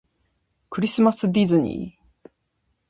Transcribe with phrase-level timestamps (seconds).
[0.71, 2.29] クリスマスディズニー